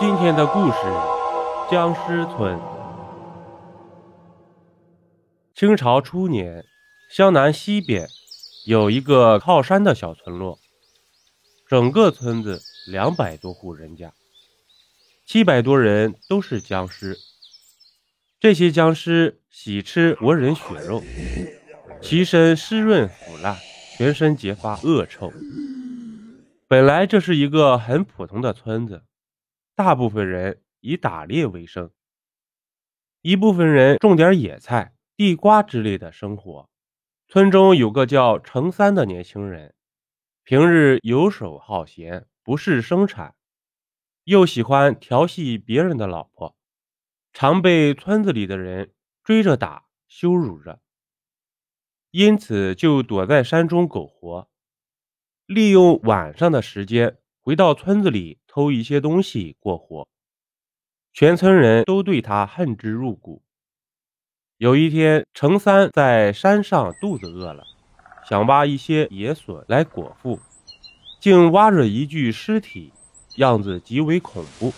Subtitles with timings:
[0.00, 0.78] 今天的故事：
[1.68, 2.56] 僵尸村。
[5.56, 6.64] 清朝初年，
[7.10, 8.06] 湘南西边
[8.64, 10.60] 有一个靠山的小村落，
[11.66, 14.12] 整个村子两百多户人家，
[15.26, 17.18] 七百多人都是僵尸。
[18.38, 21.02] 这些僵尸喜吃活人血肉，
[22.00, 23.56] 其身湿润腐烂，
[23.96, 25.32] 全身结发恶臭。
[26.68, 29.02] 本来这是一个很普通的村子，
[29.78, 31.92] 大部分人以打猎为生，
[33.22, 36.68] 一部分人种点野菜、地瓜之类的生活。
[37.28, 39.76] 村中有个叫程三的年轻人，
[40.42, 43.36] 平日游手好闲，不事生产，
[44.24, 46.56] 又喜欢调戏别人的老婆，
[47.32, 50.80] 常被村子里的人追着打、羞辱着，
[52.10, 54.50] 因此就躲在山中苟活。
[55.46, 60.06] 利用晚上的时间回到村子里偷一些东西过活，
[61.14, 63.40] 全村人都对他恨之入骨。
[64.58, 67.64] 有一天，程三在山上肚子饿了，
[68.28, 70.38] 想挖一些野笋来果腹，
[71.20, 72.92] 竟挖着一具尸体，
[73.36, 74.74] 样子极为恐怖，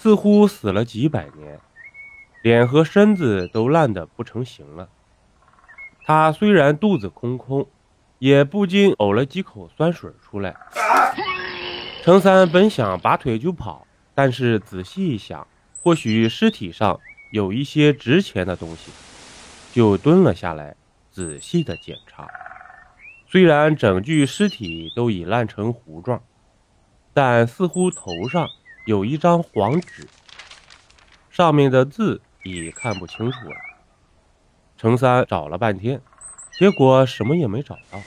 [0.00, 1.60] 似乎死了几百年，
[2.42, 4.88] 脸和身子都烂得不成形了。
[6.04, 7.68] 他虽然肚子空空。
[8.18, 10.54] 也不禁呕了几口酸水出来。
[12.02, 15.46] 程三本想拔腿就跑，但是仔细一想，
[15.80, 16.98] 或许尸体上
[17.30, 18.90] 有一些值钱的东西，
[19.72, 20.74] 就蹲了下来，
[21.12, 22.28] 仔细的检查。
[23.28, 26.20] 虽然整具尸体都已烂成糊状，
[27.14, 28.48] 但似乎头上
[28.84, 30.08] 有一张黄纸，
[31.30, 33.54] 上面的字已看不清楚了。
[34.76, 36.02] 程三找了半天。
[36.58, 38.00] 结果什么也没找到，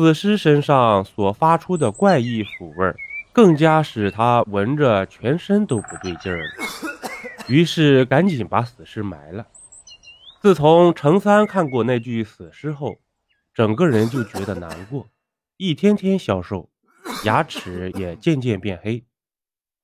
[0.00, 2.96] 死尸身上所发出的怪异腐味儿，
[3.34, 6.50] 更加使他闻着全身都不对劲儿了。
[7.48, 9.46] 于是赶紧把死尸埋了。
[10.40, 12.96] 自从程三看过那具死尸后，
[13.52, 15.06] 整个人就觉得难过，
[15.58, 16.70] 一天天消瘦，
[17.26, 19.04] 牙齿也渐渐变黑，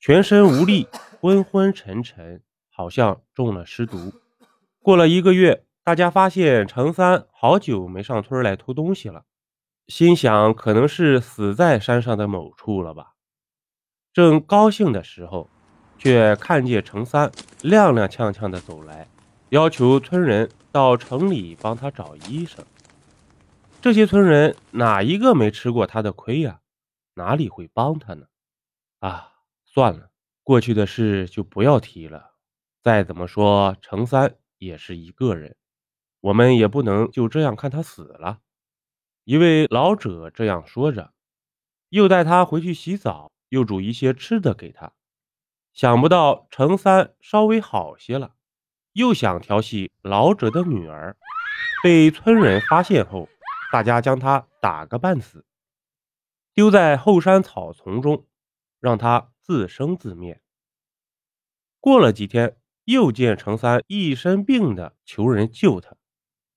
[0.00, 0.88] 全身无力，
[1.20, 2.40] 昏昏沉沉，
[2.70, 4.14] 好像中了尸毒。
[4.80, 5.64] 过了一个月。
[5.84, 9.24] 大家发现程三好久没上村来偷东西了，
[9.88, 13.14] 心想可能是死在山上的某处了吧。
[14.12, 15.48] 正高兴的时候，
[15.98, 17.30] 却看见程三
[17.62, 19.08] 踉踉跄跄的走来，
[19.48, 22.64] 要求村人到城里帮他找医生。
[23.80, 26.60] 这些村人哪一个没吃过他的亏呀？
[27.14, 28.26] 哪里会帮他呢？
[29.00, 29.32] 啊，
[29.64, 30.10] 算了，
[30.42, 32.32] 过去的事就不要提了。
[32.82, 35.56] 再怎么说，程三也是一个人。
[36.20, 38.40] 我们也不能就这样看他死了。
[39.28, 41.12] 一位老者这样说着，
[41.90, 44.94] 又带他回去洗澡，又煮一些吃的给他。
[45.74, 48.34] 想不到程三稍微好些了，
[48.94, 51.14] 又想调戏老者的女儿，
[51.82, 53.28] 被村人发现后，
[53.70, 55.44] 大家将他打个半死，
[56.54, 58.26] 丢在后山草丛中，
[58.80, 60.40] 让他自生自灭。
[61.80, 65.94] 过了几天，又见程三一身病的，求人救他。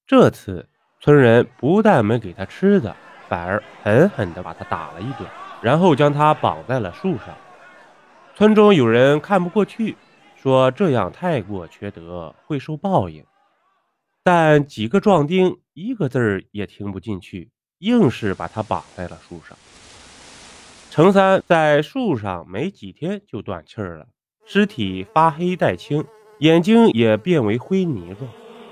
[0.08, 0.70] 这次
[1.04, 2.96] 村人不但没给他吃的，
[3.28, 5.28] 反而狠狠地把他打了一顿，
[5.60, 7.36] 然后将他绑在了树上。
[8.36, 9.98] 村中有人看不过去，
[10.36, 13.26] 说这样太过缺德，会受报应。
[14.24, 19.58] 但几个壮丁一个字儿也听不进去，硬是把他绑在了树上。
[20.92, 24.06] 程三在树上没几天就断气儿了，
[24.46, 26.06] 尸体发黑带青，
[26.38, 28.30] 眼睛也变为灰泥状。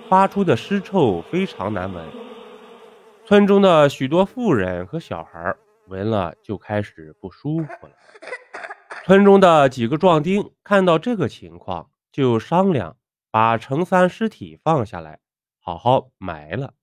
[0.09, 2.03] 发出的尸臭非常难闻，
[3.28, 5.56] 村中的许多妇人和小孩
[5.86, 7.94] 闻了就开始不舒服了。
[9.06, 12.98] 村中的几个壮丁看到这个情况，就商量
[13.30, 15.19] 把程三尸体放下来，
[15.59, 16.74] 好好埋了，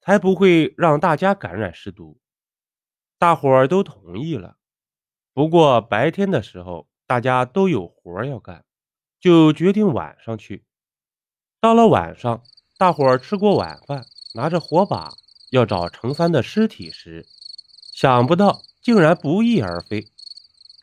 [0.00, 2.20] 才不会让大家感染尸毒。
[3.18, 4.58] 大伙儿都同意了。
[5.32, 8.64] 不过白天的时候大家都有活要干，
[9.18, 10.64] 就决定晚上去。
[11.64, 12.42] 到了晚上，
[12.76, 15.14] 大伙儿吃过晚饭，拿着火把
[15.50, 17.24] 要找程三的尸体时，
[17.94, 20.06] 想不到竟然不翼而飞。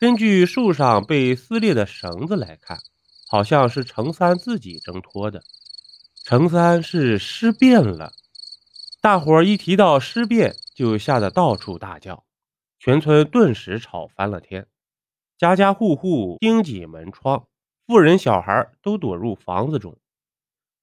[0.00, 2.80] 根据树上被撕裂的绳子来看，
[3.28, 5.44] 好像是程三自己挣脱的。
[6.24, 8.12] 程三是尸变了。
[9.00, 12.24] 大伙儿一提到尸变，就吓得到处大叫，
[12.80, 14.66] 全村顿时吵翻了天，
[15.38, 17.46] 家家户户钉紧门窗，
[17.86, 19.96] 妇人小孩都躲入房子中。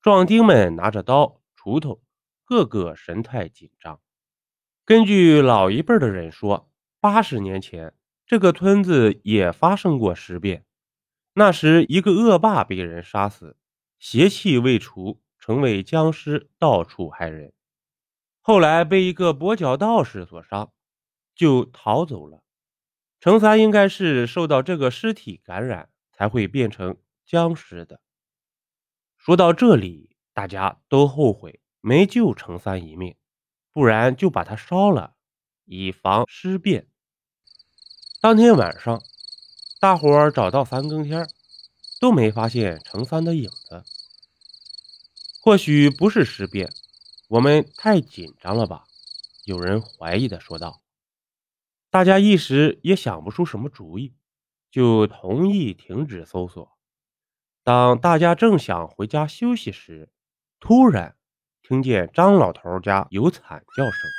[0.01, 2.01] 壮丁们拿着刀、锄头，
[2.45, 3.99] 个个神态紧张。
[4.85, 7.93] 根据老一辈的人说，八十年前
[8.25, 10.65] 这个村子也发生过尸变。
[11.33, 13.57] 那时，一个恶霸被人杀死，
[13.99, 17.51] 邪气未除，成为僵尸，到处害人。
[18.39, 20.71] 后来被一个跛脚道士所伤，
[21.35, 22.41] 就逃走了。
[23.19, 26.95] 程三应该是受到这个尸体感染，才会变成
[27.25, 27.99] 僵尸的。
[29.19, 33.17] 说到这里，大家都后悔没救程三一命，
[33.73, 35.13] 不然就把他烧了，
[35.65, 36.87] 以防尸变。
[38.21, 39.03] 当天晚上，
[39.81, 41.27] 大伙儿找到三更天，
[41.99, 43.83] 都没发现程三的影子。
[45.41, 46.71] 或许不是尸变，
[47.27, 48.85] 我们太紧张了吧？
[49.43, 50.81] 有人怀疑的说道。
[51.89, 54.15] 大家一时也想不出什么主意，
[54.71, 56.78] 就同意停止搜索。
[57.69, 60.09] 当大家正想回家休息时，
[60.59, 61.13] 突然
[61.61, 64.09] 听见张老头家有惨叫声，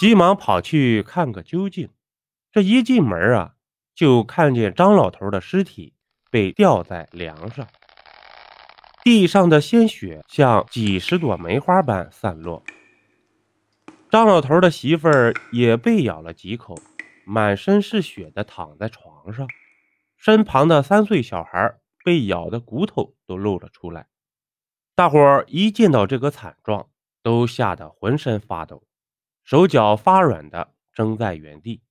[0.00, 1.90] 急忙跑去看个究竟。
[2.50, 3.52] 这一进门啊，
[3.94, 5.92] 就看见张老头的尸体
[6.30, 7.66] 被吊在梁上，
[9.04, 12.62] 地上的鲜血像几十朵梅花般散落。
[14.10, 16.74] 张老头的媳妇儿也被咬了几口，
[17.26, 19.46] 满身是血的躺在床上，
[20.16, 21.74] 身旁的三岁小孩。
[22.04, 24.06] 被咬的骨头都露了出来，
[24.94, 26.88] 大伙儿一见到这个惨状，
[27.22, 28.84] 都吓得浑身发抖，
[29.44, 31.82] 手脚发软的怔在原地。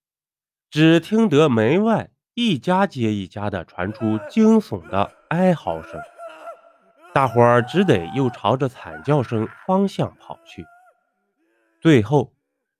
[0.69, 5.99] 只听得门外一家接一家的传出惊悚的哀嚎声，
[7.13, 10.65] 大伙儿只得又朝着惨叫声方向跑去。
[11.81, 12.33] 最后，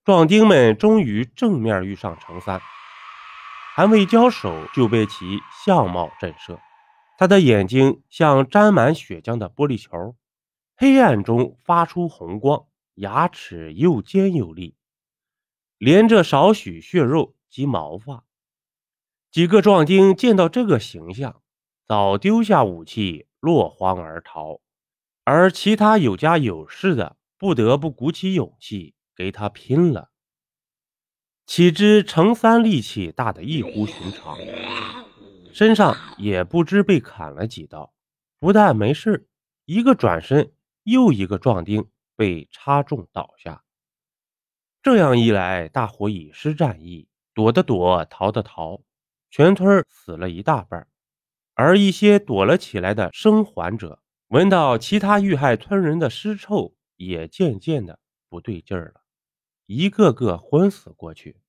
[0.04, 2.60] 壮丁们终于正面遇上程三，
[3.76, 6.60] 还未交手就被其相貌震慑。
[7.19, 10.16] 他的眼睛像沾满血浆的玻璃球，
[10.77, 14.77] 黑暗中发出红光，牙齿又尖又利，
[15.77, 18.24] 连着少许血肉及毛发。
[19.30, 21.42] 几个壮丁见到这个形象，
[21.86, 24.62] 早丢下武器落荒而逃，
[25.25, 30.10] 而其他有家有室的不得不鼓起勇气给他拼了。
[31.45, 34.38] 岂知程三力气大得异乎寻常。
[35.51, 37.94] 身上也不知被砍了几刀，
[38.40, 39.28] 不但没事，
[39.66, 40.51] 一个转身，
[40.84, 43.63] 又一个壮丁被插中倒下。
[44.81, 48.81] 这样一来，大伙已失战意，躲的躲，逃的逃，
[49.30, 50.88] 全村死了一大半。
[51.56, 58.00] 而一些躲了起来的生还者，闻到其他遇害村人的尸臭，也渐渐的
[58.30, 59.02] 不对劲儿了，
[59.66, 61.42] 一个个昏死过去。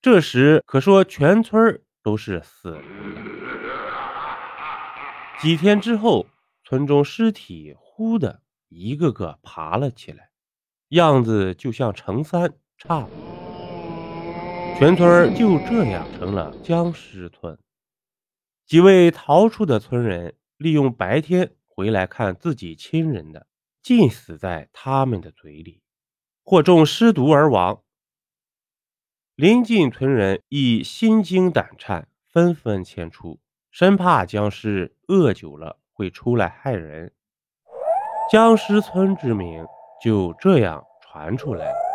[0.00, 2.78] 这时可说全村都是死。
[5.40, 6.24] 几天之后，
[6.62, 10.30] 村中尸体忽的一个个爬了起来，
[10.90, 14.78] 样子就像程三差不多。
[14.78, 17.58] 全村就这样成了僵尸村。
[18.66, 23.48] 几位逃出的村人利用白天回来看自己亲人的，
[23.82, 25.82] 尽死在他们的嘴里，
[26.44, 27.82] 或中尸毒而亡。
[29.36, 33.38] 临近村人亦心惊胆颤，纷纷迁出，
[33.70, 37.12] 生怕僵尸饿久了会出来害人。
[38.32, 39.66] 僵尸村之名
[40.02, 41.85] 就这样传出来了。